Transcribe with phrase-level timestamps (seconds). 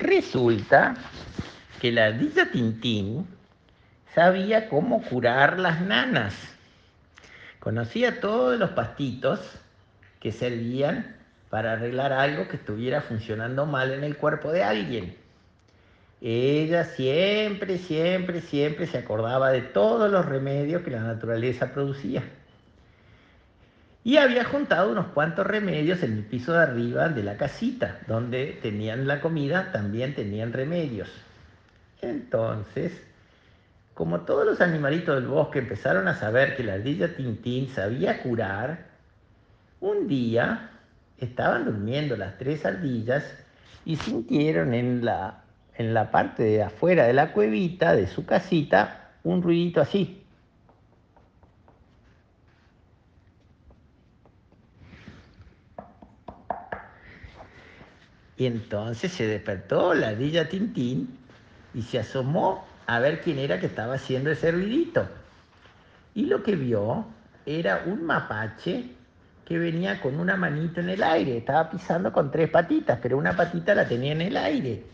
[0.00, 0.94] Resulta
[1.78, 3.26] que la ardilla Tintín
[4.14, 6.34] sabía cómo curar las nanas.
[7.58, 9.40] Conocía todos los pastitos
[10.18, 11.16] que servían
[11.50, 15.16] para arreglar algo que estuviera funcionando mal en el cuerpo de alguien.
[16.22, 22.22] Ella siempre, siempre, siempre se acordaba de todos los remedios que la naturaleza producía.
[24.02, 28.58] Y había juntado unos cuantos remedios en el piso de arriba de la casita, donde
[28.62, 31.10] tenían la comida, también tenían remedios.
[32.00, 32.92] Entonces,
[33.92, 38.86] como todos los animalitos del bosque empezaron a saber que la ardilla Tintín sabía curar,
[39.80, 40.70] un día
[41.18, 43.24] estaban durmiendo las tres ardillas
[43.84, 45.42] y sintieron en la,
[45.74, 50.19] en la parte de afuera de la cuevita de su casita un ruidito así.
[58.40, 61.18] Y entonces se despertó la ardilla Tintín
[61.74, 65.06] y se asomó a ver quién era que estaba haciendo ese ruidito.
[66.14, 67.04] Y lo que vio
[67.44, 68.92] era un mapache
[69.44, 73.36] que venía con una manita en el aire, estaba pisando con tres patitas, pero una
[73.36, 74.84] patita la tenía en el aire.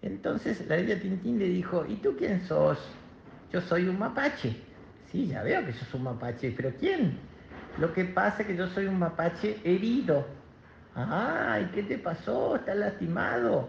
[0.00, 2.78] Entonces la ardilla Tintín le dijo, ¿y tú quién sos?
[3.52, 4.54] Yo soy un mapache.
[5.10, 7.18] Sí, ya veo que sos un mapache, pero ¿quién?
[7.78, 10.43] Lo que pasa es que yo soy un mapache herido
[10.96, 12.56] Ay, ¿qué te pasó?
[12.56, 13.68] ¿Estás lastimado?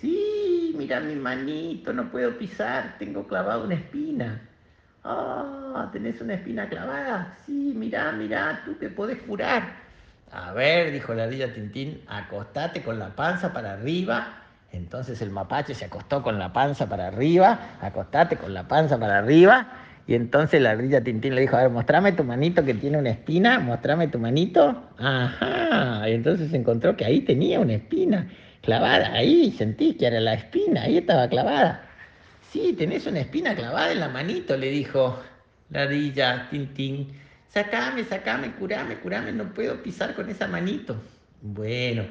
[0.00, 4.40] Sí, mira mi manito, no puedo pisar, tengo clavada una espina.
[5.02, 7.36] Ah, ¿tenés una espina clavada?
[7.44, 9.64] Sí, mira, mira, tú te podés curar.
[10.30, 14.36] A ver, dijo la ardilla Tintín, acostate con la panza para arriba.
[14.70, 19.18] Entonces el mapache se acostó con la panza para arriba, acostate con la panza para
[19.18, 19.66] arriba.
[20.10, 23.10] Y entonces la ardilla Tintín le dijo, a ver, mostrame tu manito que tiene una
[23.10, 24.90] espina, mostrame tu manito.
[24.98, 28.28] Ajá, y entonces encontró que ahí tenía una espina
[28.60, 31.88] clavada, ahí sentí que era la espina, ahí estaba clavada.
[32.50, 35.16] Sí, tenés una espina clavada en la manito, le dijo
[35.70, 37.12] la ardilla Tintín.
[37.46, 41.00] Sacame, sacame, curame, curame, no puedo pisar con esa manito.
[41.40, 42.02] Bueno,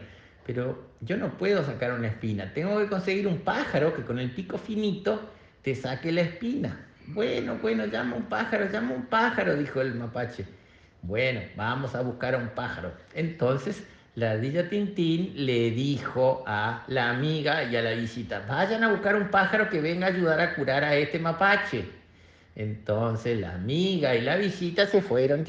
[0.46, 4.32] pero yo no puedo sacar una espina, tengo que conseguir un pájaro que con el
[4.32, 6.86] pico finito te saque la espina.
[7.12, 10.46] Bueno, bueno, llama un pájaro, llama un pájaro, dijo el mapache.
[11.02, 12.94] Bueno, vamos a buscar a un pájaro.
[13.16, 13.84] Entonces,
[14.14, 19.16] la ardilla Tintín le dijo a la amiga y a la visita, vayan a buscar
[19.16, 21.86] un pájaro que venga a ayudar a curar a este mapache.
[22.56, 25.46] Entonces la amiga y la visita se fueron.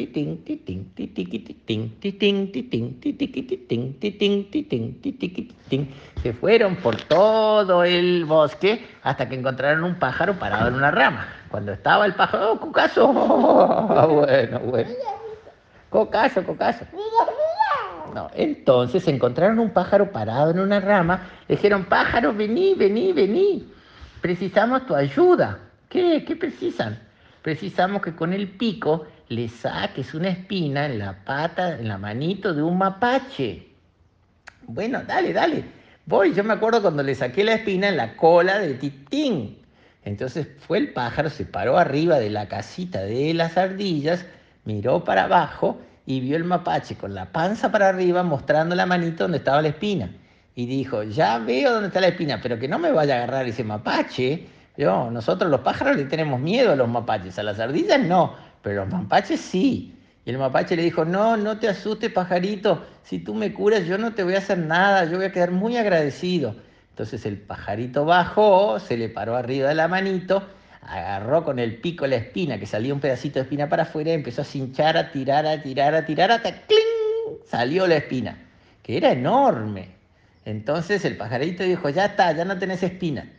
[6.23, 11.27] Se fueron por todo el bosque hasta que encontraron un pájaro parado en una rama.
[11.49, 13.13] Cuando estaba el pájaro, ¡oh, cocaso!
[13.13, 14.91] Bueno, bueno.
[15.89, 16.85] Cocaso, cocaso.
[18.15, 21.29] No, entonces encontraron un pájaro parado en una rama.
[21.49, 23.73] Le dijeron, pájaro, vení, vení, vení.
[24.21, 25.59] Precisamos tu ayuda.
[25.91, 26.25] ¿Qué?
[26.25, 27.01] ¿Qué precisan?
[27.43, 32.55] Precisamos que con el pico le saques una espina en la pata, en la manito
[32.55, 33.67] de un mapache.
[34.69, 35.65] Bueno, dale, dale.
[36.07, 39.59] Voy, yo me acuerdo cuando le saqué la espina en la cola de Titín.
[40.05, 44.25] Entonces fue el pájaro, se paró arriba de la casita de las ardillas,
[44.65, 49.25] miró para abajo y vio el mapache con la panza para arriba mostrando la manito
[49.25, 50.09] donde estaba la espina.
[50.55, 53.49] Y dijo, ya veo dónde está la espina, pero que no me vaya a agarrar
[53.49, 54.47] ese mapache
[54.77, 58.85] nosotros los pájaros le tenemos miedo a los mapaches, a las ardillas no, pero a
[58.85, 59.95] los mapaches sí.
[60.25, 63.99] Y el mapache le dijo, no, no te asustes, pajarito, si tú me curas yo
[63.99, 66.55] no te voy a hacer nada, yo voy a quedar muy agradecido.
[66.91, 70.47] Entonces el pajarito bajó, se le paró arriba de la manito,
[70.83, 74.43] agarró con el pico la espina, que salía un pedacito de espina para afuera, empezó
[74.43, 77.39] a cinchar, a tirar, a tirar, a tirar, hasta ¡cling!
[77.47, 78.39] salió la espina,
[78.83, 79.89] que era enorme.
[80.45, 83.31] Entonces el pajarito dijo, ya está, ya no tenés espina.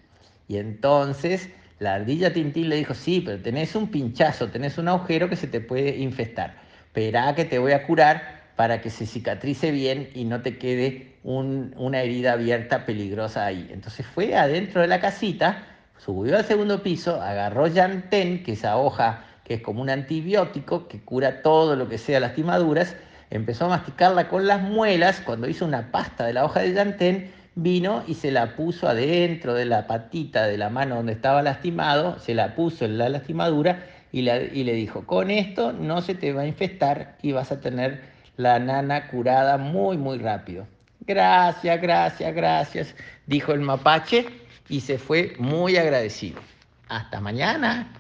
[0.52, 1.48] Y entonces
[1.80, 5.48] la ardilla Tintín le dijo, sí, pero tenés un pinchazo, tenés un agujero que se
[5.48, 6.56] te puede infestar.
[6.88, 11.16] Esperá que te voy a curar para que se cicatrice bien y no te quede
[11.24, 13.70] una herida abierta peligrosa ahí.
[13.72, 15.64] Entonces fue adentro de la casita,
[15.98, 20.90] subió al segundo piso, agarró llantén, que es esa hoja que es como un antibiótico
[20.90, 22.98] que cura todo lo que sea lastimaduras,
[23.30, 27.32] empezó a masticarla con las muelas, cuando hizo una pasta de la hoja de llantén,
[27.56, 32.20] vino y se la puso adentro de la patita de la mano donde estaba lastimado,
[32.20, 36.34] se la puso en la lastimadura y, y le dijo, con esto no se te
[36.34, 38.02] va a infestar y vas a tener
[38.38, 40.68] la nana curada muy, muy rápido.
[41.02, 42.96] Gracias, gracias, gracias,
[43.26, 44.26] dijo el mapache
[44.70, 46.40] y se fue muy agradecido.
[46.88, 47.92] Hasta mañana.